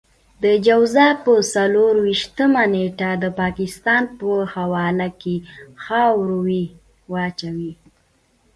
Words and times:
د 0.43 0.45
جوزا 0.65 1.07
په 1.23 1.33
څلور 1.53 1.93
وېشتمه 2.05 2.63
نېټه 2.73 3.09
د 3.23 3.25
پاکستان 3.39 4.03
په 4.19 4.29
خوله 4.51 5.07
کې 5.21 5.35
خاورې 5.83 6.63
واچوئ. 7.11 7.71